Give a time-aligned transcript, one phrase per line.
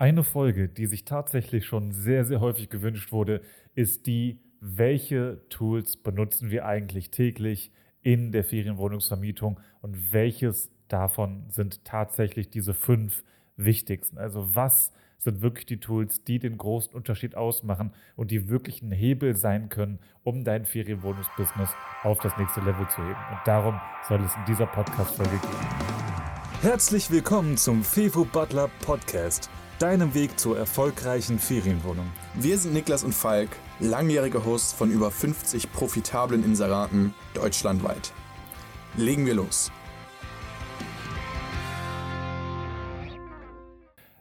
[0.00, 3.42] Eine Folge, die sich tatsächlich schon sehr, sehr häufig gewünscht wurde,
[3.74, 11.84] ist die, welche Tools benutzen wir eigentlich täglich in der Ferienwohnungsvermietung und welches davon sind
[11.84, 13.24] tatsächlich diese fünf
[13.58, 14.16] wichtigsten.
[14.16, 18.92] Also was sind wirklich die Tools, die den großen Unterschied ausmachen und die wirklich ein
[18.92, 21.74] Hebel sein können, um dein Ferienwohnungsbusiness
[22.04, 23.20] auf das nächste Level zu heben.
[23.32, 23.78] Und darum
[24.08, 26.62] soll es in dieser Podcast-Folge gehen.
[26.62, 32.04] Herzlich willkommen zum Fevo Butler Podcast deinem Weg zur erfolgreichen Ferienwohnung.
[32.34, 33.48] Wir sind Niklas und Falk,
[33.78, 38.12] langjährige Hosts von über 50 profitablen Inseraten deutschlandweit.
[38.98, 39.72] Legen wir los.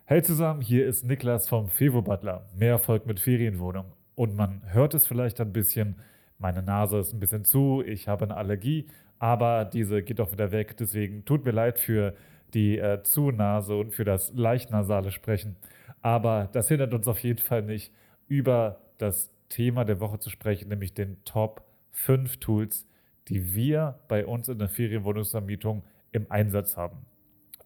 [0.05, 2.48] Hey zusammen, hier ist Niklas vom Fevo Butler.
[2.55, 3.91] Mehr Erfolg mit Ferienwohnung.
[4.16, 5.98] Und man hört es vielleicht ein bisschen,
[6.38, 10.53] meine Nase ist ein bisschen zu, ich habe eine Allergie, aber diese geht auch wieder
[10.53, 10.78] weg.
[10.78, 12.16] Deswegen tut mir leid für
[12.53, 15.55] die äh, Zunase und für das leichtnasale Sprechen.
[16.02, 17.94] Aber das hindert uns auf jeden Fall nicht,
[18.27, 22.86] über das Thema der Woche zu sprechen, nämlich den Top 5 Tools,
[23.28, 27.06] die wir bei uns in der Ferienwohnungsvermietung im Einsatz haben.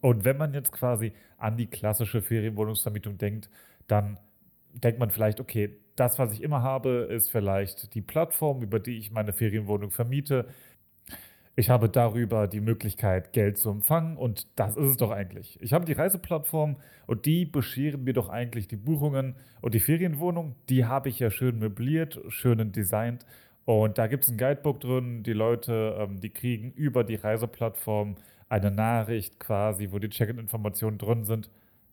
[0.01, 3.49] Und wenn man jetzt quasi an die klassische Ferienwohnungsvermietung denkt,
[3.87, 4.19] dann
[4.73, 8.97] denkt man vielleicht, okay, das, was ich immer habe, ist vielleicht die Plattform, über die
[8.97, 10.47] ich meine Ferienwohnung vermiete.
[11.55, 15.59] Ich habe darüber die Möglichkeit, Geld zu empfangen und das ist es doch eigentlich.
[15.61, 20.55] Ich habe die Reiseplattform und die bescheren mir doch eigentlich die Buchungen und die Ferienwohnung,
[20.69, 23.25] die habe ich ja schön möbliert, schön designt
[23.65, 25.23] und da gibt es ein Guidebook drin.
[25.23, 28.15] Die Leute, ähm, die kriegen über die Reiseplattform
[28.49, 31.49] eine Nachricht quasi, wo die Check-in-Informationen drin sind.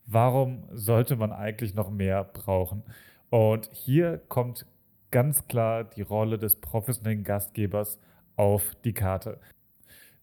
[0.06, 2.82] Warum sollte man eigentlich noch mehr brauchen?
[3.30, 4.66] Und hier kommt
[5.10, 7.98] ganz klar die Rolle des professionellen Gastgebers
[8.40, 9.38] auf die Karte.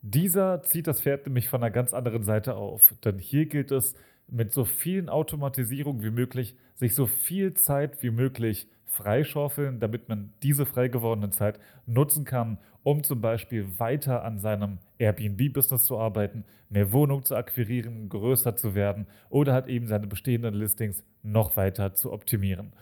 [0.02, 3.94] Dieser zieht das Pferd nämlich von einer ganz anderen Seite auf, denn hier gilt es,
[4.28, 10.34] mit so vielen Automatisierungen wie möglich, sich so viel Zeit wie möglich freischaufeln, damit man
[10.42, 16.44] diese frei gewordene Zeit nutzen kann, um zum Beispiel weiter an seinem Airbnb-Business zu arbeiten,
[16.70, 21.94] mehr Wohnungen zu akquirieren, größer zu werden oder halt eben seine bestehenden Listings noch weiter
[21.94, 22.74] zu optimieren.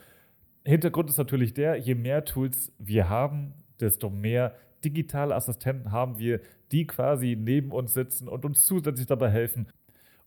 [0.64, 4.56] Hintergrund ist natürlich der, je mehr Tools wir haben, desto mehr
[4.86, 6.40] digitale Assistenten haben wir,
[6.72, 9.68] die quasi neben uns sitzen und uns zusätzlich dabei helfen,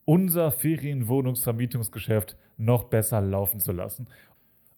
[0.05, 4.09] unser Ferienwohnungsvermietungsgeschäft noch besser laufen zu lassen.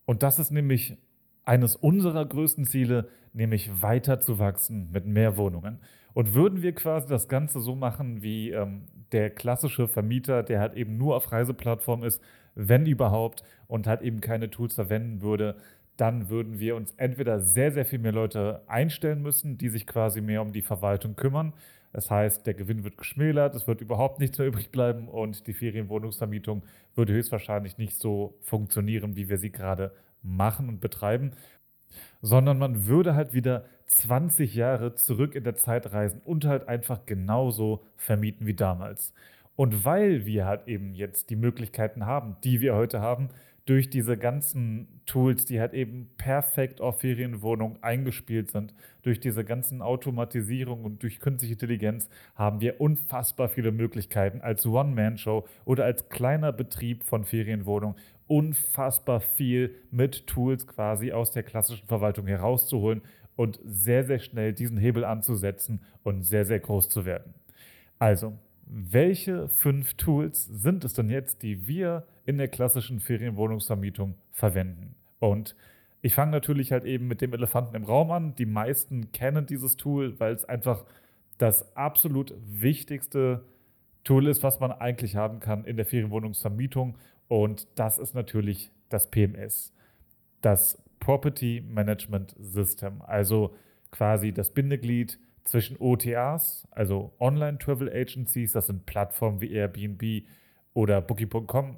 [0.05, 0.99] Und das ist nämlich
[1.45, 5.79] eines unserer größten Ziele, nämlich weiter zu wachsen mit mehr Wohnungen.
[6.12, 10.75] Und würden wir quasi das Ganze so machen wie ähm, der klassische Vermieter, der halt
[10.75, 12.21] eben nur auf Reiseplattform ist,
[12.55, 15.57] wenn überhaupt, und halt eben keine Tools verwenden würde,
[16.00, 20.22] dann würden wir uns entweder sehr, sehr viel mehr Leute einstellen müssen, die sich quasi
[20.22, 21.53] mehr um die Verwaltung kümmern.
[21.93, 25.53] Das heißt, der Gewinn wird geschmälert, es wird überhaupt nichts mehr übrig bleiben und die
[25.53, 26.62] Ferienwohnungsvermietung
[26.94, 31.33] würde höchstwahrscheinlich nicht so funktionieren, wie wir sie gerade machen und betreiben,
[32.22, 37.05] sondern man würde halt wieder 20 Jahre zurück in der Zeit reisen und halt einfach
[37.05, 39.12] genauso vermieten wie damals.
[39.56, 43.28] Und weil wir halt eben jetzt die Möglichkeiten haben, die wir heute haben,
[43.70, 49.81] durch diese ganzen Tools, die halt eben perfekt auf Ferienwohnungen eingespielt sind, durch diese ganzen
[49.81, 56.50] Automatisierung und durch künstliche Intelligenz haben wir unfassbar viele Möglichkeiten als One-Man-Show oder als kleiner
[56.50, 57.94] Betrieb von Ferienwohnungen
[58.26, 63.02] unfassbar viel mit Tools quasi aus der klassischen Verwaltung herauszuholen
[63.37, 67.34] und sehr, sehr schnell diesen Hebel anzusetzen und sehr, sehr groß zu werden.
[68.00, 68.32] Also,
[68.66, 74.95] welche fünf Tools sind es denn jetzt, die wir in der klassischen Ferienwohnungsvermietung verwenden?
[75.19, 75.55] Und
[76.03, 78.35] ich fange natürlich halt eben mit dem Elefanten im Raum an.
[78.37, 80.85] Die meisten kennen dieses Tool, weil es einfach
[81.39, 83.45] das absolut wichtigste
[84.05, 86.97] Tool ist, was man eigentlich haben kann in der Ferienwohnungsvermietung.
[87.29, 89.73] Und das ist natürlich das PMS,
[90.41, 93.55] das Property Management System, also
[93.91, 100.25] quasi das Bindeglied zwischen OTAs, also Online Travel Agencies, das sind Plattformen wie Airbnb
[100.75, 101.77] oder Booking.com.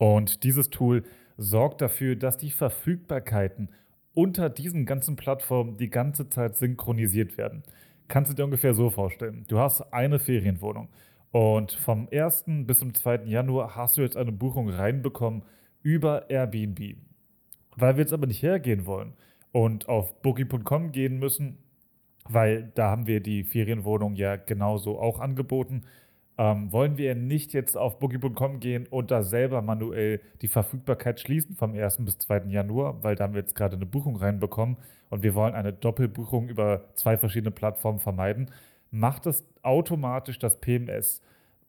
[0.00, 1.04] Und dieses Tool
[1.36, 3.68] sorgt dafür, dass die Verfügbarkeiten
[4.14, 7.62] unter diesen ganzen Plattformen die ganze Zeit synchronisiert werden.
[8.08, 9.44] Kannst du dir ungefähr so vorstellen.
[9.48, 10.88] Du hast eine Ferienwohnung
[11.32, 12.44] und vom 1.
[12.64, 13.24] bis zum 2.
[13.26, 15.42] Januar hast du jetzt eine Buchung reinbekommen
[15.82, 16.96] über Airbnb.
[17.76, 19.12] Weil wir jetzt aber nicht hergehen wollen
[19.52, 21.58] und auf Booking.com gehen müssen,
[22.26, 25.82] weil da haben wir die Ferienwohnung ja genauso auch angeboten.
[26.40, 31.54] Ähm, wollen wir nicht jetzt auf Booking.com gehen und da selber manuell die Verfügbarkeit schließen
[31.54, 31.98] vom 1.
[31.98, 32.44] bis 2.
[32.48, 34.78] Januar, weil da haben wir jetzt gerade eine Buchung reinbekommen
[35.10, 38.50] und wir wollen eine Doppelbuchung über zwei verschiedene Plattformen vermeiden,
[38.90, 41.20] macht es automatisch das PMS,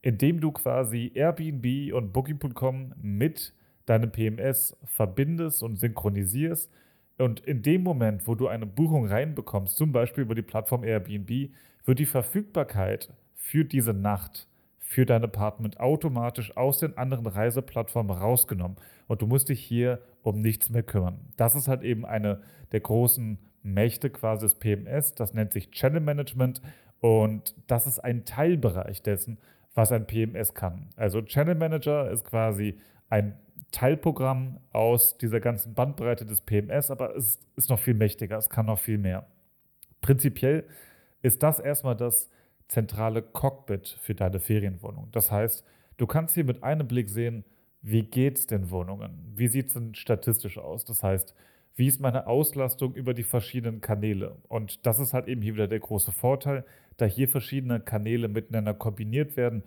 [0.02, 3.54] indem du quasi Airbnb und Booking.com mit
[3.88, 6.72] deine PMS verbindest und synchronisierst.
[7.18, 11.50] Und in dem Moment, wo du eine Buchung reinbekommst, zum Beispiel über die Plattform Airbnb,
[11.84, 14.48] wird die Verfügbarkeit für diese Nacht,
[14.92, 18.76] für dein Apartment automatisch aus den anderen Reiseplattformen rausgenommen.
[19.08, 21.18] Und du musst dich hier um nichts mehr kümmern.
[21.38, 22.42] Das ist halt eben eine
[22.74, 25.16] der großen Mächte quasi des PMS.
[25.16, 26.62] Das nennt sich Channel Management.
[27.00, 29.38] Und das ist ein Teilbereich dessen,
[29.76, 30.90] was ein PMS kann.
[30.98, 32.78] Also Channel Manager ist quasi
[33.10, 33.40] ein
[33.72, 38.66] Teilprogramm aus dieser ganzen Bandbreite des PMS, aber es ist noch viel mächtiger, es kann
[38.66, 39.26] noch viel mehr.
[40.02, 40.66] Prinzipiell
[41.22, 42.30] ist das erstmal das
[42.72, 45.10] zentrale Cockpit für deine Ferienwohnung.
[45.12, 45.66] Das heißt,
[45.98, 47.44] du kannst hier mit einem Blick sehen,
[47.82, 49.34] wie geht es den Wohnungen?
[49.36, 50.86] Wie sieht es denn statistisch aus?
[50.86, 51.36] Das heißt,
[51.76, 54.38] wie ist meine Auslastung über die verschiedenen Kanäle?
[54.48, 56.64] Und das ist halt eben hier wieder der große Vorteil,
[56.96, 59.64] da hier verschiedene Kanäle miteinander kombiniert werden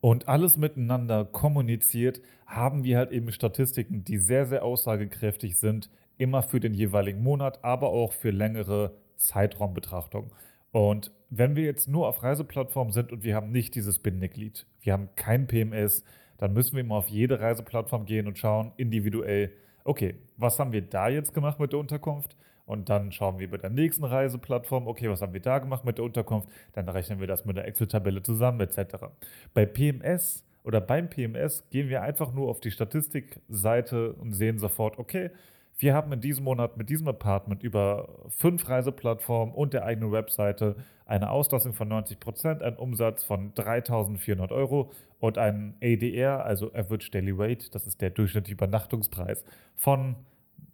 [0.00, 5.88] und alles miteinander kommuniziert, haben wir halt eben Statistiken, die sehr, sehr aussagekräftig sind,
[6.18, 10.32] immer für den jeweiligen Monat, aber auch für längere Zeitraumbetrachtungen.
[10.72, 14.92] Und wenn wir jetzt nur auf Reiseplattformen sind und wir haben nicht dieses Bindeglied, wir
[14.92, 16.04] haben kein PMS,
[16.38, 19.52] dann müssen wir immer auf jede Reiseplattform gehen und schauen individuell,
[19.84, 22.36] okay, was haben wir da jetzt gemacht mit der Unterkunft?
[22.66, 25.98] Und dann schauen wir bei der nächsten Reiseplattform, okay, was haben wir da gemacht mit
[25.98, 26.48] der Unterkunft?
[26.72, 29.06] Dann rechnen wir das mit der Excel-Tabelle zusammen, etc.
[29.52, 34.98] Bei PMS oder beim PMS gehen wir einfach nur auf die Statistikseite und sehen sofort,
[34.98, 35.30] okay,
[35.76, 40.76] wir haben in diesem Monat mit diesem Apartment über fünf Reiseplattformen und der eigenen Webseite
[41.04, 47.10] eine Auslastung von 90 Prozent, einen Umsatz von 3.400 Euro und einen ADR, also Average
[47.10, 49.44] Daily Rate, das ist der durchschnittliche Übernachtungspreis,
[49.74, 50.16] von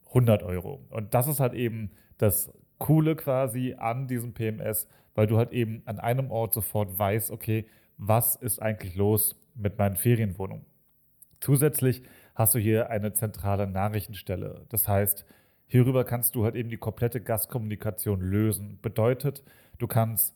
[0.09, 0.85] 100 Euro.
[0.91, 5.83] Und das ist halt eben das Coole quasi an diesem PMS, weil du halt eben
[5.87, 7.67] an einem Ort sofort weißt, okay,
[7.97, 10.65] was ist eigentlich los mit meinen Ferienwohnungen.
[11.41, 12.03] Zusätzlich
[12.35, 14.63] hast du hier eine zentrale Nachrichtenstelle.
[14.69, 15.25] Das heißt,
[15.67, 18.79] hierüber kannst du halt eben die komplette Gastkommunikation lösen.
[18.83, 19.43] Bedeutet,
[19.79, 20.35] du kannst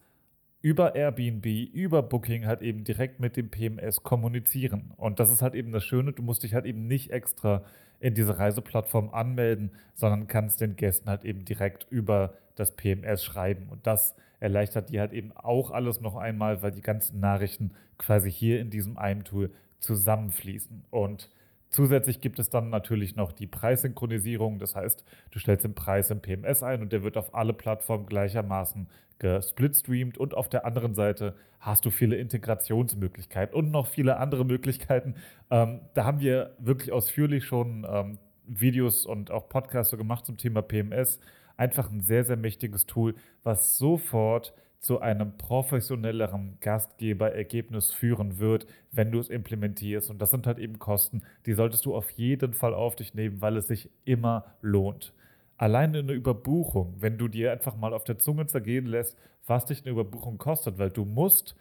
[0.65, 4.93] über Airbnb, über Booking halt eben direkt mit dem PMS kommunizieren.
[4.97, 7.63] Und das ist halt eben das Schöne, du musst dich halt eben nicht extra
[8.01, 13.69] in diese Reiseplattform anmelden, sondern kannst den Gästen halt eben direkt über das PMS schreiben.
[13.71, 18.31] Und das erleichtert dir halt eben auch alles noch einmal, weil die ganzen Nachrichten quasi
[18.31, 19.51] hier in diesem einen Tool
[19.81, 20.85] zusammenfließen.
[20.91, 21.31] Und
[21.75, 24.61] Zusätzlich gibt es dann natürlich noch die Preissynchronisierung.
[24.61, 28.07] Das heißt, du stellst den Preis im PMS ein und der wird auf alle Plattformen
[28.07, 28.87] gleichermaßen
[29.19, 30.17] gesplitstreamt.
[30.17, 35.17] Und auf der anderen Seite hast du viele Integrationsmöglichkeiten und noch viele andere Möglichkeiten.
[35.51, 40.63] Ähm, da haben wir wirklich ausführlich schon ähm, Videos und auch Podcasts gemacht zum Thema
[40.63, 41.19] PMS.
[41.57, 49.11] Einfach ein sehr, sehr mächtiges Tool, was sofort zu einem professionelleren Gastgeberergebnis führen wird, wenn
[49.11, 50.11] du es implementierst.
[50.11, 53.41] Und das sind halt eben Kosten, die solltest du auf jeden Fall auf dich nehmen,
[53.41, 55.15] weil es sich immer lohnt.
[55.57, 59.17] Alleine eine Überbuchung, wenn du dir einfach mal auf der Zunge zergehen lässt,
[59.47, 61.57] was dich eine Überbuchung kostet, weil du musst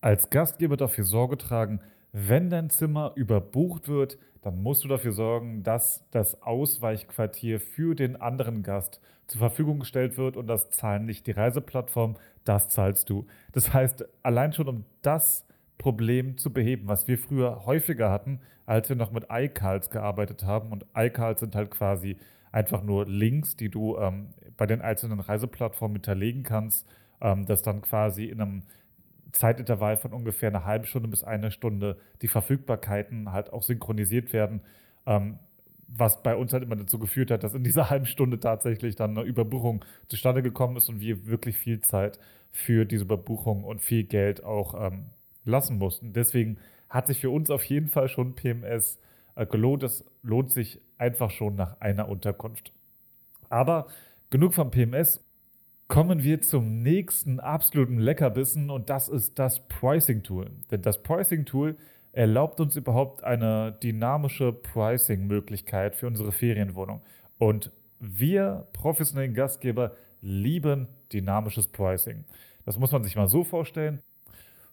[0.00, 1.80] als Gastgeber dafür Sorge tragen,
[2.12, 4.16] wenn dein Zimmer überbucht wird,
[4.48, 10.16] dann musst du dafür sorgen, dass das Ausweichquartier für den anderen Gast zur Verfügung gestellt
[10.16, 13.26] wird und das zahlen nicht die Reiseplattform, das zahlst du.
[13.52, 15.46] Das heißt, allein schon um das
[15.76, 20.72] Problem zu beheben, was wir früher häufiger hatten, als wir noch mit iCards gearbeitet haben.
[20.72, 22.16] Und iCards sind halt quasi
[22.50, 26.88] einfach nur Links, die du ähm, bei den einzelnen Reiseplattformen hinterlegen kannst,
[27.20, 28.62] ähm, das dann quasi in einem
[29.32, 34.62] Zeitintervall von ungefähr einer halben Stunde bis eine Stunde die Verfügbarkeiten halt auch synchronisiert werden.
[35.06, 35.38] Ähm,
[35.88, 39.16] was bei uns halt immer dazu geführt hat, dass in dieser halben Stunde tatsächlich dann
[39.16, 42.18] eine Überbuchung zustande gekommen ist und wir wirklich viel Zeit
[42.50, 45.06] für diese Überbuchung und viel Geld auch ähm,
[45.44, 46.12] lassen mussten.
[46.12, 46.58] Deswegen
[46.88, 48.98] hat sich für uns auf jeden Fall schon PMS
[49.34, 49.82] äh, gelohnt.
[49.82, 52.72] Es lohnt sich einfach schon nach einer Unterkunft.
[53.48, 53.86] Aber
[54.30, 55.24] genug vom PMS.
[55.88, 60.50] Kommen wir zum nächsten absoluten Leckerbissen und das ist das Pricing Tool.
[60.70, 61.78] Denn das Pricing Tool
[62.12, 67.00] erlaubt uns überhaupt eine dynamische Pricing-Möglichkeit für unsere Ferienwohnung.
[67.38, 72.26] Und wir professionellen Gastgeber lieben dynamisches Pricing.
[72.66, 74.02] Das muss man sich mal so vorstellen.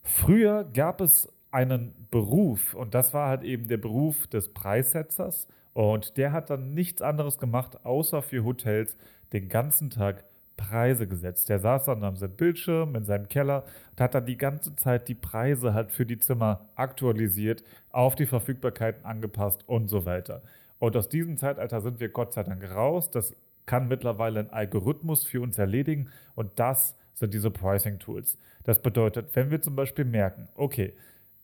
[0.04, 6.18] Früher gab es einen Beruf und das war halt eben der Beruf des Preissetzers und
[6.18, 8.98] der hat dann nichts anderes gemacht, außer für Hotels
[9.32, 10.26] den ganzen Tag
[10.58, 11.50] Preise gesetzt.
[11.50, 15.08] Der saß dann an seinem Bildschirm in seinem Keller und hat dann die ganze Zeit
[15.08, 20.42] die Preise halt für die Zimmer aktualisiert, auf die Verfügbarkeiten angepasst und so weiter.
[20.80, 23.10] Und aus diesem Zeitalter sind wir Gott sei Dank raus.
[23.12, 23.36] Das
[23.66, 28.38] kann mittlerweile ein Algorithmus für uns erledigen und das sind diese Pricing Tools.
[28.64, 30.94] Das bedeutet, wenn wir zum Beispiel merken, okay,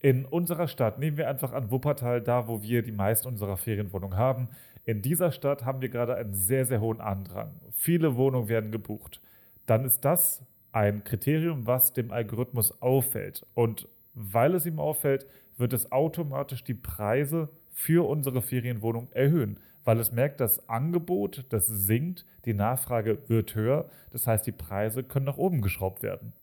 [0.03, 4.17] In unserer Stadt, nehmen wir einfach an Wuppertal, da wo wir die meisten unserer Ferienwohnungen
[4.17, 4.49] haben.
[4.85, 7.51] In dieser Stadt haben wir gerade einen sehr, sehr hohen Andrang.
[7.71, 9.21] Viele Wohnungen werden gebucht.
[9.65, 13.45] Dann ist das ein Kriterium, was dem Algorithmus auffällt.
[13.53, 19.99] Und weil es ihm auffällt, wird es automatisch die Preise für unsere Ferienwohnung erhöhen, weil
[19.99, 25.25] es merkt, das Angebot, das sinkt, die Nachfrage wird höher, das heißt, die Preise können
[25.25, 26.33] nach oben geschraubt werden.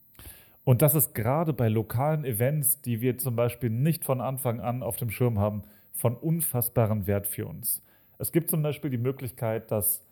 [0.65, 4.83] Und das ist gerade bei lokalen Events, die wir zum Beispiel nicht von Anfang an
[4.83, 7.83] auf dem Schirm haben, von unfassbarem Wert für uns.
[8.19, 10.05] Es gibt zum Beispiel die Möglichkeit, dass,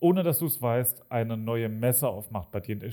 [0.00, 2.92] ohne dass du es weißt, eine neue Messe aufmacht bei dir der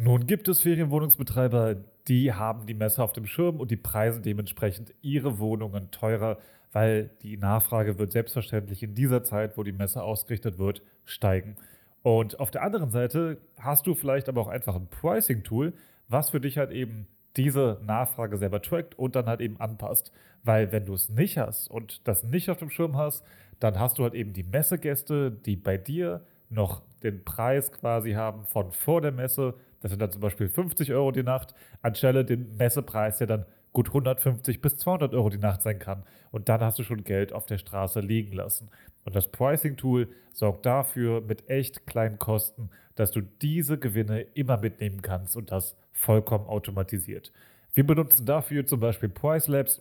[0.00, 1.74] nun gibt es Ferienwohnungsbetreiber,
[2.06, 6.38] die haben die Messe auf dem Schirm und die preisen dementsprechend ihre Wohnungen teurer,
[6.70, 11.56] weil die Nachfrage wird selbstverständlich in dieser Zeit, wo die Messe ausgerichtet wird, steigen.
[12.02, 15.72] Und auf der anderen Seite hast du vielleicht aber auch einfach ein Pricing-Tool,
[16.06, 20.12] was für dich halt eben diese Nachfrage selber trackt und dann halt eben anpasst.
[20.42, 23.24] Weil wenn du es nicht hast und das nicht auf dem Schirm hast,
[23.60, 28.44] dann hast du halt eben die Messegäste, die bei dir noch den Preis quasi haben
[28.44, 32.56] von vor der Messe das sind dann zum Beispiel 50 Euro die Nacht, anstelle den
[32.56, 33.46] Messepreis, der dann
[33.78, 36.02] gut 150 bis 200 Euro die Nacht sein kann.
[36.32, 38.70] Und dann hast du schon Geld auf der Straße liegen lassen.
[39.04, 45.00] Und das Pricing-Tool sorgt dafür mit echt kleinen Kosten, dass du diese Gewinne immer mitnehmen
[45.00, 47.30] kannst und das vollkommen automatisiert.
[47.72, 49.80] Wir benutzen dafür zum Beispiel Price Labs.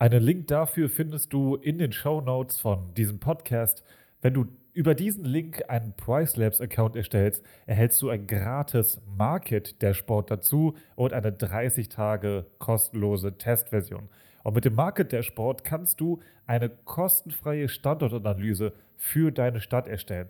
[0.00, 3.84] Einen Link dafür findest du in den Show Notes von diesem Podcast.
[4.22, 4.48] Wenn du
[4.78, 11.32] über diesen Link einen PriceLabs-Account erstellst, erhältst du ein gratis Market Sport dazu und eine
[11.32, 14.08] 30 Tage kostenlose Testversion.
[14.44, 20.28] Und mit dem Market Sport kannst du eine kostenfreie Standortanalyse für deine Stadt erstellen.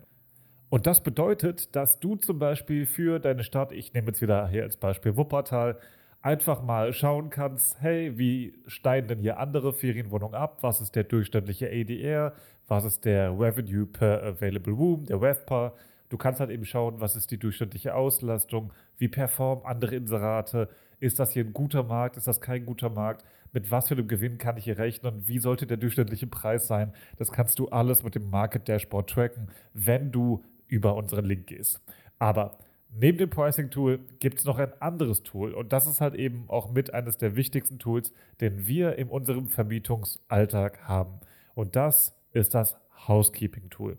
[0.69, 4.63] Und das bedeutet, dass du zum Beispiel für deine Stadt, ich nehme jetzt wieder hier
[4.63, 5.77] als Beispiel Wuppertal,
[6.21, 10.57] einfach mal schauen kannst, hey, wie steigen denn hier andere Ferienwohnungen ab?
[10.61, 12.33] Was ist der durchschnittliche ADR?
[12.69, 15.73] Was ist der Revenue per Available Room, der RevPAR?
[16.09, 18.71] Du kannst halt eben schauen, was ist die durchschnittliche Auslastung?
[18.99, 20.69] Wie performen andere Inserate?
[20.99, 22.15] Ist das hier ein guter Markt?
[22.15, 23.25] Ist das kein guter Markt?
[23.53, 25.23] Mit was für einem Gewinn kann ich hier rechnen?
[25.27, 26.93] Wie sollte der durchschnittliche Preis sein?
[27.17, 31.81] Das kannst du alles mit dem Market Dashboard tracken, wenn du über unseren Link gehst.
[32.19, 32.57] Aber
[32.91, 36.71] Neben dem Pricing-Tool gibt es noch ein anderes Tool und das ist halt eben auch
[36.71, 38.11] mit eines der wichtigsten Tools,
[38.41, 41.19] den wir in unserem Vermietungsalltag haben.
[41.53, 43.97] Und das ist das Housekeeping-Tool.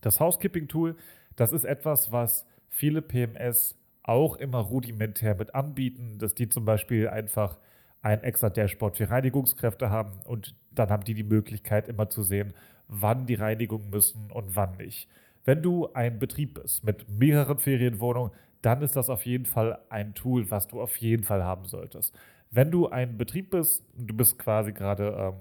[0.00, 0.96] Das Housekeeping-Tool,
[1.36, 7.08] das ist etwas, was viele PMS auch immer rudimentär mit anbieten, dass die zum Beispiel
[7.08, 7.58] einfach
[8.02, 12.54] ein extra Dashboard für Reinigungskräfte haben und dann haben die die Möglichkeit immer zu sehen,
[12.88, 15.08] wann die Reinigungen müssen und wann nicht.
[15.44, 18.30] Wenn du ein Betrieb bist mit mehreren Ferienwohnungen,
[18.62, 22.16] dann ist das auf jeden Fall ein Tool, was du auf jeden Fall haben solltest.
[22.50, 25.34] Wenn du ein Betrieb bist, du bist quasi gerade ähm,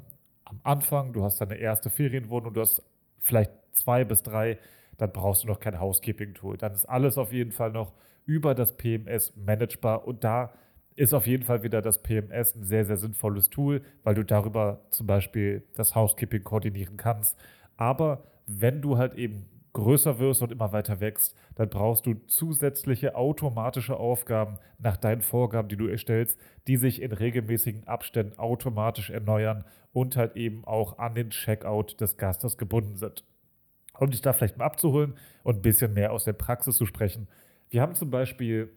[0.45, 2.83] am Anfang, du hast deine erste Ferienwohnung, du hast
[3.19, 4.57] vielleicht zwei bis drei,
[4.97, 6.57] dann brauchst du noch kein Housekeeping-Tool.
[6.57, 7.93] Dann ist alles auf jeden Fall noch
[8.25, 10.53] über das PMS managebar und da
[10.95, 14.85] ist auf jeden Fall wieder das PMS ein sehr, sehr sinnvolles Tool, weil du darüber
[14.91, 17.37] zum Beispiel das Housekeeping koordinieren kannst.
[17.75, 19.45] Aber wenn du halt eben
[19.75, 25.67] größer wirst und immer weiter wächst, dann brauchst du zusätzliche automatische Aufgaben nach deinen Vorgaben,
[25.67, 31.13] die du erstellst, die sich in regelmäßigen Abständen automatisch erneuern und halt eben auch an
[31.13, 33.23] den Checkout des Gastes gebunden sind.
[33.99, 37.27] Um dich da vielleicht mal abzuholen und ein bisschen mehr aus der Praxis zu sprechen.
[37.69, 38.71] Wir haben zum Beispiel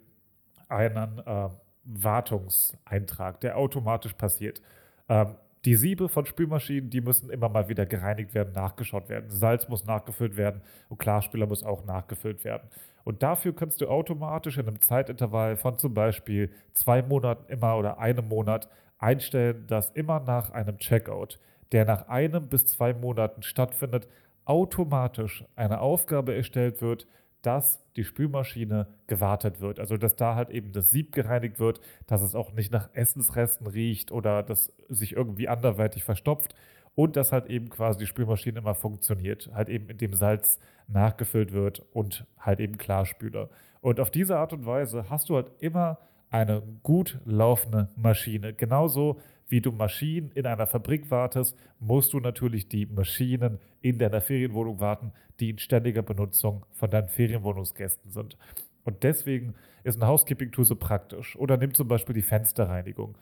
[0.69, 1.49] einen äh,
[1.85, 4.61] Wartungseintrag, der automatisch passiert.
[5.09, 9.31] Ähm, die Siebe von Spülmaschinen, die müssen immer mal wieder gereinigt werden, nachgeschaut werden.
[9.31, 12.69] Salz muss nachgefüllt werden und Klarspüler muss auch nachgefüllt werden.
[13.05, 17.99] Und dafür kannst du automatisch in einem Zeitintervall von zum Beispiel zwei Monaten immer oder
[17.99, 21.39] einem Monat einstellen, dass immer nach einem Checkout,
[21.73, 24.09] der nach einem bis zwei Monaten stattfindet,
[24.45, 27.07] automatisch eine Aufgabe erstellt wird,
[27.43, 29.81] dass die Spülmaschine gewartet wird.
[29.81, 33.67] Also dass da halt eben das Sieb gereinigt wird, dass es auch nicht nach Essensresten
[33.67, 36.55] riecht oder dass sich irgendwie anderweitig verstopft
[36.95, 41.85] und dass halt eben quasi die Spülmaschine immer funktioniert, halt eben indem Salz nachgefüllt wird
[41.93, 43.51] und halt eben Klarspüler.
[43.81, 45.99] Und auf diese Art und Weise hast du halt immer
[46.31, 48.53] eine gut laufende Maschine.
[48.53, 54.21] Genauso wie du Maschinen in einer Fabrik wartest, musst du natürlich die Maschinen in deiner
[54.21, 58.37] Ferienwohnung warten, die in ständiger Benutzung von deinen Ferienwohnungsgästen sind.
[58.85, 61.37] Und deswegen ist ein Housekeeping-Tool so praktisch.
[61.37, 63.17] Oder nimm zum Beispiel die Fensterreinigung.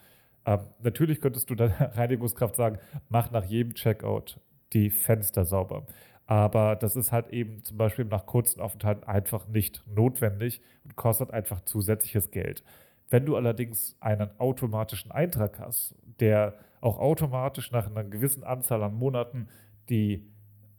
[0.45, 2.78] Ähm, natürlich könntest du deiner Reinigungskraft sagen,
[3.09, 4.40] mach nach jedem Checkout
[4.73, 5.87] die Fenster sauber.
[6.26, 11.30] Aber das ist halt eben zum Beispiel nach kurzen Aufenthalten einfach nicht notwendig und kostet
[11.30, 12.64] einfach zusätzliches Geld.
[13.08, 18.94] Wenn du allerdings einen automatischen Eintrag hast, der auch automatisch nach einer gewissen Anzahl an
[18.94, 19.48] Monaten
[19.88, 20.26] die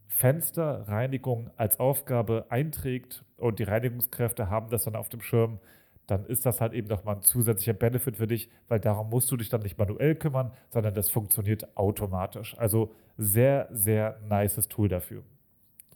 [0.07, 5.59] Fensterreinigung als Aufgabe einträgt und die Reinigungskräfte haben das dann auf dem Schirm,
[6.07, 9.37] dann ist das halt eben nochmal ein zusätzlicher Benefit für dich, weil darum musst du
[9.37, 12.57] dich dann nicht manuell kümmern, sondern das funktioniert automatisch.
[12.57, 15.23] Also sehr, sehr nices Tool dafür.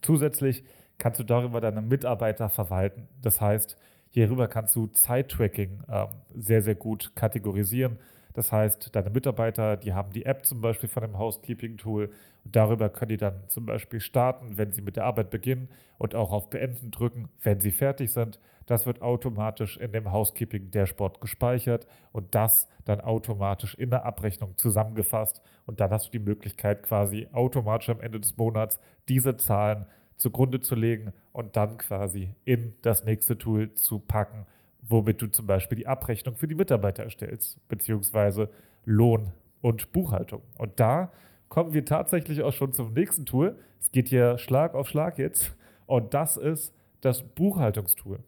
[0.02, 0.64] Zusätzlich
[0.98, 3.08] kannst du darüber deine Mitarbeiter verwalten.
[3.22, 3.78] Das heißt,
[4.12, 7.98] hierüber kannst du Zeittracking ähm, sehr, sehr gut kategorisieren.
[8.34, 12.10] Das heißt, deine Mitarbeiter, die haben die App zum Beispiel von dem Housekeeping-Tool
[12.44, 16.32] darüber können die dann zum Beispiel starten, wenn sie mit der Arbeit beginnen und auch
[16.32, 18.40] auf Beenden drücken, wenn sie fertig sind.
[18.66, 25.42] Das wird automatisch in dem Housekeeping-Dashboard gespeichert und das dann automatisch in der Abrechnung zusammengefasst.
[25.66, 30.60] Und dann hast du die Möglichkeit, quasi automatisch am Ende des Monats diese Zahlen zugrunde
[30.60, 34.46] zu legen und dann quasi in das nächste Tool zu packen
[34.82, 38.50] womit du zum Beispiel die Abrechnung für die Mitarbeiter erstellst, beziehungsweise
[38.84, 40.42] Lohn und Buchhaltung.
[40.58, 41.12] Und da
[41.48, 43.56] kommen wir tatsächlich auch schon zum nächsten Tool.
[43.80, 45.54] Es geht hier Schlag auf Schlag jetzt.
[45.86, 48.20] Und das ist das Buchhaltungstool.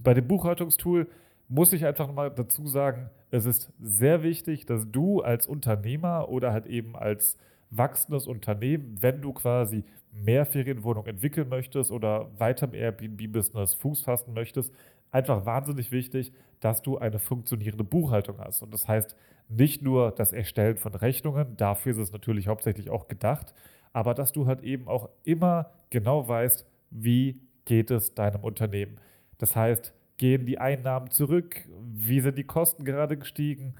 [0.00, 1.08] Bei dem Buchhaltungstool
[1.48, 6.52] muss ich einfach mal dazu sagen, es ist sehr wichtig, dass du als Unternehmer oder
[6.52, 7.38] halt eben als
[7.70, 14.34] wachsendes Unternehmen, wenn du quasi mehr Ferienwohnungen entwickeln möchtest oder weiter im Airbnb-Business Fuß fassen
[14.34, 14.72] möchtest,
[15.12, 18.62] einfach wahnsinnig wichtig, dass du eine funktionierende Buchhaltung hast.
[18.62, 19.16] Und das heißt
[19.48, 23.54] nicht nur das Erstellen von Rechnungen, dafür ist es natürlich hauptsächlich auch gedacht,
[23.92, 28.98] aber dass du halt eben auch immer genau weißt, wie geht es deinem Unternehmen.
[29.38, 31.56] Das heißt, gehen die Einnahmen zurück?
[31.94, 33.74] Wie sind die Kosten gerade gestiegen?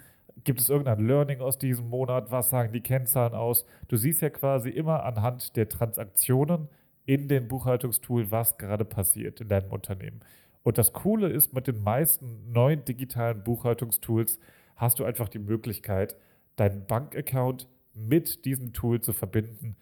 [0.45, 2.31] Gibt es irgendein Learning aus diesem Monat?
[2.31, 3.67] Was sagen die Kennzahlen aus?
[3.89, 6.69] Du siehst ja quasi immer anhand der Transaktionen
[7.05, 10.21] in dem Buchhaltungstool, was gerade passiert in deinem Unternehmen.
[10.63, 14.39] Und das Coole ist, mit den meisten neuen digitalen Buchhaltungstools
[14.77, 16.17] hast du einfach die Möglichkeit,
[16.57, 19.77] deinen Bankaccount mit diesem Tool zu verbinden.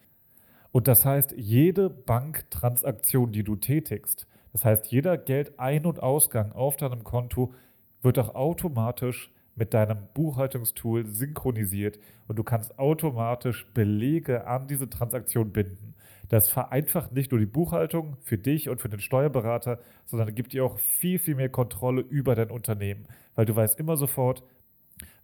[0.71, 6.75] Und das heißt, jede Banktransaktion, die du tätigst, das heißt, jeder Geldein- und Ausgang auf
[6.75, 7.53] deinem Konto
[8.01, 15.51] wird auch automatisch mit deinem Buchhaltungstool synchronisiert und du kannst automatisch Belege an diese Transaktion
[15.51, 15.93] binden.
[16.29, 20.63] Das vereinfacht nicht nur die Buchhaltung für dich und für den Steuerberater, sondern gibt dir
[20.63, 24.43] auch viel, viel mehr Kontrolle über dein Unternehmen, weil du weißt immer sofort,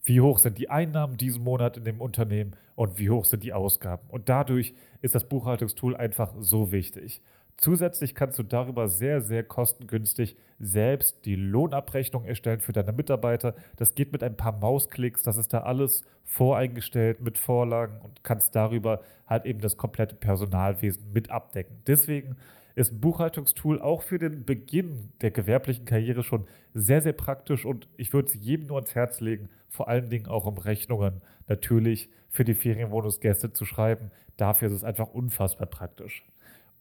[0.03, 3.53] wie hoch sind die Einnahmen diesen Monat in dem Unternehmen und wie hoch sind die
[3.53, 4.07] Ausgaben.
[4.09, 7.21] Und dadurch ist das Buchhaltungstool einfach so wichtig.
[7.57, 13.55] Zusätzlich kannst du darüber sehr, sehr kostengünstig selbst die Lohnabrechnung erstellen für deine Mitarbeiter.
[13.77, 18.55] Das geht mit ein paar Mausklicks, das ist da alles voreingestellt mit Vorlagen und kannst
[18.55, 21.81] darüber halt eben das komplette Personalwesen mit abdecken.
[21.87, 22.35] Deswegen
[22.75, 27.87] ist ein Buchhaltungstool auch für den Beginn der gewerblichen Karriere schon sehr, sehr praktisch und
[27.95, 32.09] ich würde es jedem nur ans Herz legen, vor allen Dingen auch um Rechnungen natürlich
[32.29, 34.11] für die Ferienwohnungsgäste zu schreiben.
[34.35, 36.25] Dafür ist es einfach unfassbar praktisch.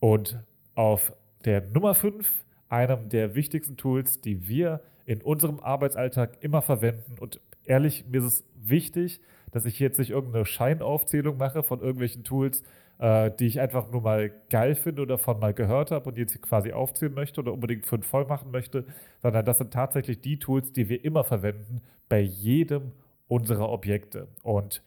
[0.01, 0.43] Und
[0.75, 7.17] auf der Nummer 5, einem der wichtigsten Tools, die wir in unserem Arbeitsalltag immer verwenden.
[7.21, 9.21] Und ehrlich, mir ist es wichtig,
[9.53, 12.63] dass ich jetzt nicht irgendeine Scheinaufzählung mache von irgendwelchen Tools,
[12.99, 16.41] äh, die ich einfach nur mal geil finde oder von mal gehört habe und jetzt
[16.43, 18.85] quasi aufzählen möchte oder unbedingt fünf voll machen möchte,
[19.23, 22.93] sondern das sind tatsächlich die Tools, die wir immer verwenden bei jedem
[23.29, 24.29] unserer Objekte.
[24.43, 24.83] Und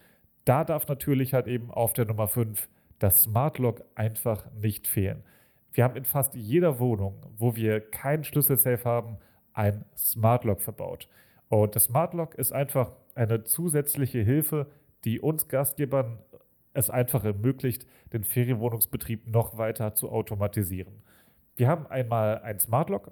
[0.45, 2.67] da darf natürlich halt eben auf der Nummer 5
[2.99, 5.23] das Smart Lock einfach nicht fehlen.
[5.77, 9.17] Wir haben in fast jeder Wohnung, wo wir keinen Schlüsselsafe haben,
[9.53, 11.07] ein Smart Lock verbaut.
[11.49, 14.65] Und das Smart Lock ist einfach eine zusätzliche Hilfe,
[15.05, 16.17] die uns Gastgebern
[16.73, 21.03] es einfach ermöglicht, den Ferienwohnungsbetrieb noch weiter zu automatisieren.
[21.57, 23.11] Wir haben einmal ein Smart Lock,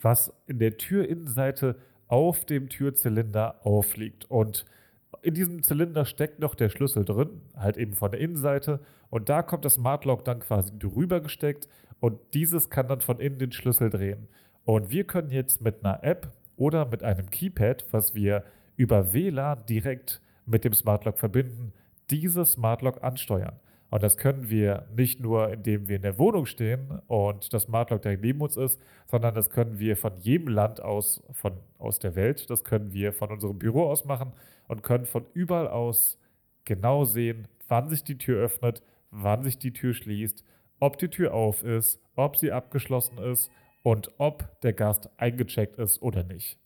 [0.00, 1.76] was in der Türinnenseite
[2.08, 4.30] auf dem Türzylinder aufliegt.
[4.30, 4.64] Und
[5.20, 8.80] in diesem Zylinder steckt noch der Schlüssel drin, halt eben von der Innenseite.
[9.10, 11.68] Und da kommt das Smart Lock dann quasi drüber gesteckt
[12.00, 14.28] und dieses kann dann von innen den Schlüssel drehen.
[14.64, 18.44] Und wir können jetzt mit einer App oder mit einem Keypad, was wir
[18.76, 21.72] über WLAN direkt mit dem Smart Lock verbinden,
[22.10, 23.60] dieses Smart Lock ansteuern.
[23.92, 27.90] Und das können wir nicht nur, indem wir in der Wohnung stehen und das Smart
[27.90, 31.98] Lock direkt neben uns ist, sondern das können wir von jedem Land aus, von, aus
[31.98, 34.32] der Welt, das können wir von unserem Büro aus machen
[34.66, 36.18] und können von überall aus
[36.64, 40.42] genau sehen, wann sich die Tür öffnet, wann sich die Tür schließt,
[40.80, 43.50] ob die Tür auf ist, ob sie abgeschlossen ist
[43.82, 46.58] und ob der Gast eingecheckt ist oder nicht.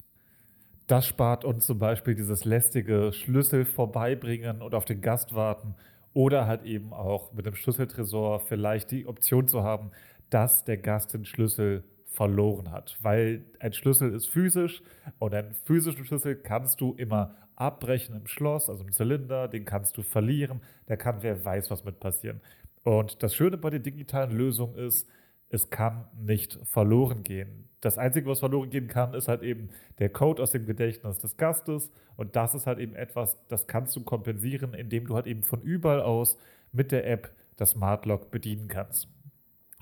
[0.87, 5.75] Das spart uns zum Beispiel dieses lästige Schlüssel vorbeibringen und auf den Gast warten
[6.17, 9.91] oder halt eben auch mit dem Schlüsseltresor vielleicht die Option zu haben,
[10.31, 14.83] dass der Gast den Schlüssel verloren hat, weil ein Schlüssel ist physisch
[15.19, 19.99] und einen physischen Schlüssel kannst du immer abbrechen im Schloss, also im Zylinder, den kannst
[19.99, 22.41] du verlieren, da kann wer weiß was mit passieren.
[22.83, 25.07] Und das Schöne bei den digitalen Lösungen ist,
[25.49, 27.69] es kann nicht verloren gehen.
[27.81, 31.37] Das Einzige, was verloren gehen kann, ist halt eben der Code aus dem Gedächtnis des
[31.37, 31.91] Gastes.
[32.17, 35.61] Und das ist halt eben etwas, das kannst du kompensieren, indem du halt eben von
[35.63, 36.37] überall aus
[36.73, 39.09] mit der App das Smart Lock bedienen kannst.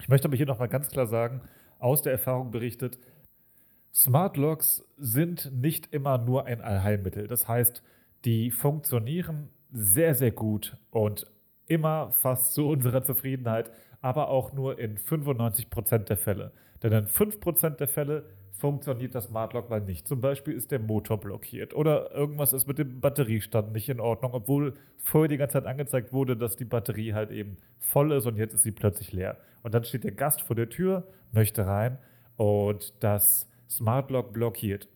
[0.00, 1.40] Ich möchte aber hier nochmal ganz klar sagen,
[1.78, 2.98] aus der Erfahrung berichtet,
[3.92, 7.28] Smart Locks sind nicht immer nur ein Allheilmittel.
[7.28, 7.82] Das heißt,
[8.24, 11.26] die funktionieren sehr, sehr gut und
[11.66, 13.70] immer fast zu unserer Zufriedenheit,
[14.04, 16.52] aber auch nur in 95% der Fälle.
[16.82, 20.06] Denn in 5% der Fälle funktioniert das Smart Lock mal nicht.
[20.06, 24.34] Zum Beispiel ist der Motor blockiert oder irgendwas ist mit dem Batteriestand nicht in Ordnung,
[24.34, 28.36] obwohl vorher die ganze Zeit angezeigt wurde, dass die Batterie halt eben voll ist und
[28.36, 29.38] jetzt ist sie plötzlich leer.
[29.62, 31.96] Und dann steht der Gast vor der Tür, möchte rein
[32.36, 34.86] und das Smart Lock blockiert.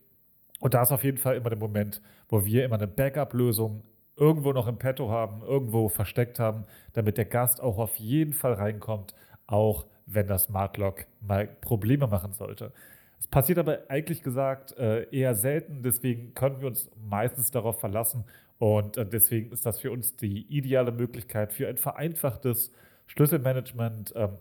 [0.61, 3.85] Und da ist auf jeden Fall immer der Moment, wo wir immer eine Backup-Lösung
[4.19, 8.55] irgendwo noch im Petto haben, irgendwo versteckt haben, damit der Gast auch auf jeden Fall
[8.55, 9.15] reinkommt,
[9.47, 12.73] auch wenn das Smart Lock mal Probleme machen sollte.
[13.19, 18.25] Es passiert aber eigentlich gesagt äh, eher selten, deswegen können wir uns meistens darauf verlassen
[18.59, 22.73] und äh, deswegen ist das für uns die ideale Möglichkeit für ein vereinfachtes
[23.07, 24.13] Schlüsselmanagement.
[24.17, 24.39] Ähm,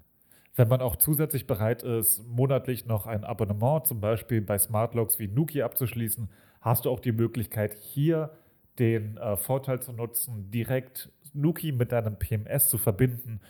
[0.55, 5.27] wenn man auch zusätzlich bereit ist, monatlich noch ein Abonnement zum Beispiel bei Smartlocks wie
[5.27, 6.29] Nuki abzuschließen,
[6.61, 8.31] hast du auch die Möglichkeit, hier
[8.79, 13.41] den äh, Vorteil zu nutzen, direkt Nuki mit deinem PMS zu verbinden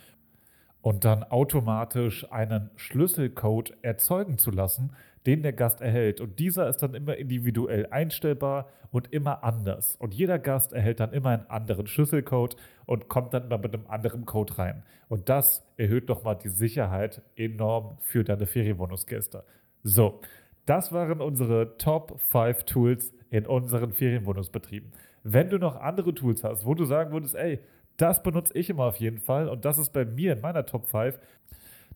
[0.80, 4.92] und dann automatisch einen Schlüsselcode erzeugen zu lassen,
[5.26, 6.20] den der Gast erhält.
[6.20, 9.96] Und dieser ist dann immer individuell einstellbar und immer anders.
[9.96, 13.86] Und jeder Gast erhält dann immer einen anderen Schlüsselcode und kommt dann immer mit einem
[13.88, 14.82] anderen Code rein.
[15.08, 19.44] Und das erhöht nochmal die Sicherheit enorm für deine Ferienwohnungsgäste.
[19.82, 20.20] So,
[20.64, 24.92] das waren unsere Top 5 Tools in unseren Ferienwohnungsbetrieben.
[25.32, 27.60] Wenn du noch andere Tools hast, wo du sagen würdest, ey,
[27.98, 30.86] das benutze ich immer auf jeden Fall und das ist bei mir in meiner Top
[30.86, 31.18] 5,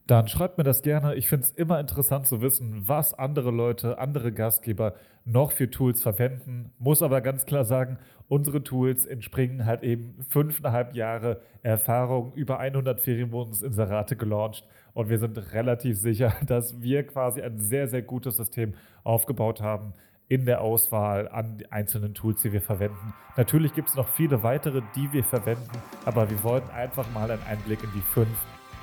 [0.05, 1.15] dann schreibt mir das gerne.
[1.15, 4.93] Ich finde es immer interessant zu wissen, was andere Leute, andere Gastgeber
[5.25, 6.73] noch für Tools verwenden.
[6.77, 12.99] Muss aber ganz klar sagen, unsere Tools entspringen halt eben fünfeinhalb Jahre Erfahrung, über 100
[12.99, 18.73] Ferienwohnungsinserate gelauncht und wir sind relativ sicher, dass wir quasi ein sehr, sehr gutes System
[19.03, 19.93] aufgebaut haben,
[20.33, 23.13] in der Auswahl an einzelnen Tools, die wir verwenden.
[23.37, 25.69] Natürlich gibt es noch viele weitere, die wir verwenden,
[26.05, 28.35] aber wir wollten einfach mal einen Einblick in die fünf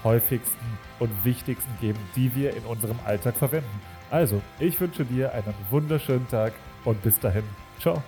[0.05, 3.81] häufigsten und wichtigsten geben, die wir in unserem Alltag verwenden.
[4.11, 6.53] Also, ich wünsche dir einen wunderschönen Tag
[6.85, 7.45] und bis dahin.
[7.81, 8.01] Ciao.